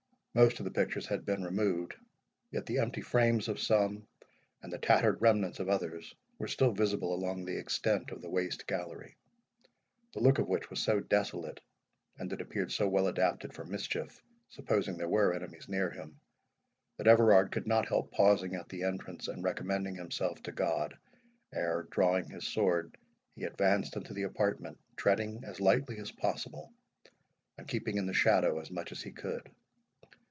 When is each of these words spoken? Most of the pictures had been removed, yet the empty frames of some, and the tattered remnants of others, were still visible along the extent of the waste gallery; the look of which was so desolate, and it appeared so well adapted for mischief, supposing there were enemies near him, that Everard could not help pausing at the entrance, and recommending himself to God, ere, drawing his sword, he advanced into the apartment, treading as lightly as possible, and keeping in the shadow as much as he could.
Most 0.33 0.59
of 0.59 0.63
the 0.63 0.71
pictures 0.71 1.07
had 1.07 1.25
been 1.25 1.43
removed, 1.43 1.93
yet 2.51 2.65
the 2.65 2.77
empty 2.77 3.01
frames 3.01 3.49
of 3.49 3.59
some, 3.59 4.07
and 4.61 4.71
the 4.71 4.77
tattered 4.77 5.21
remnants 5.21 5.59
of 5.59 5.67
others, 5.67 6.15
were 6.39 6.47
still 6.47 6.71
visible 6.71 7.13
along 7.13 7.43
the 7.43 7.57
extent 7.59 8.11
of 8.11 8.21
the 8.21 8.29
waste 8.29 8.65
gallery; 8.65 9.17
the 10.13 10.21
look 10.21 10.39
of 10.39 10.47
which 10.47 10.69
was 10.69 10.79
so 10.81 11.01
desolate, 11.01 11.59
and 12.17 12.31
it 12.31 12.39
appeared 12.39 12.71
so 12.71 12.87
well 12.87 13.07
adapted 13.07 13.53
for 13.53 13.65
mischief, 13.65 14.23
supposing 14.47 14.95
there 14.95 15.09
were 15.09 15.33
enemies 15.33 15.67
near 15.67 15.89
him, 15.91 16.17
that 16.95 17.07
Everard 17.09 17.51
could 17.51 17.67
not 17.67 17.89
help 17.89 18.09
pausing 18.13 18.55
at 18.55 18.69
the 18.69 18.83
entrance, 18.83 19.27
and 19.27 19.43
recommending 19.43 19.95
himself 19.95 20.41
to 20.43 20.53
God, 20.53 20.97
ere, 21.53 21.89
drawing 21.91 22.29
his 22.29 22.47
sword, 22.47 22.95
he 23.35 23.43
advanced 23.43 23.97
into 23.97 24.13
the 24.13 24.23
apartment, 24.23 24.77
treading 24.95 25.43
as 25.43 25.59
lightly 25.59 25.97
as 25.97 26.09
possible, 26.09 26.71
and 27.57 27.67
keeping 27.67 27.97
in 27.97 28.05
the 28.05 28.13
shadow 28.13 28.59
as 28.61 28.71
much 28.71 28.93
as 28.93 29.01
he 29.01 29.11
could. 29.11 29.51